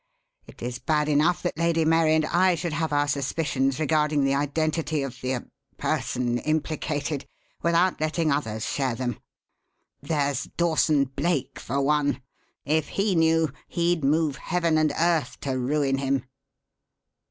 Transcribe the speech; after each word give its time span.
It 0.47 0.63
is 0.63 0.79
bad 0.79 1.07
enough 1.07 1.43
that 1.43 1.59
Lady 1.59 1.85
Mary 1.85 2.15
and 2.15 2.25
I 2.25 2.55
should 2.55 2.73
have 2.73 2.91
our 2.91 3.07
suspicions 3.07 3.79
regarding 3.79 4.23
the 4.23 4.33
identity 4.33 5.03
of 5.03 5.21
the 5.21 5.35
er 5.35 5.51
person 5.77 6.39
implicated 6.39 7.27
without 7.61 8.01
letting 8.01 8.31
others 8.31 8.65
share 8.65 8.95
them. 8.95 9.19
There's 10.01 10.45
Dawson 10.57 11.03
Blake 11.05 11.59
for 11.59 11.79
one. 11.81 12.19
If 12.65 12.87
he 12.87 13.13
knew, 13.13 13.53
he'd 13.67 14.03
move 14.03 14.37
heaven 14.37 14.79
and 14.79 14.91
earth 14.99 15.39
to 15.41 15.51
ruin 15.51 15.99
him." 15.99 16.23